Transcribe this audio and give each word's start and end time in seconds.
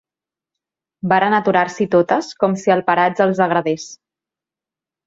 Varen 1.11 1.35
aturar-s'hi 1.39 1.87
totes 1.97 2.33
com 2.45 2.59
si 2.63 2.75
el 2.79 2.85
paratge 2.89 3.27
els 3.31 3.47
agradés. 3.49 3.89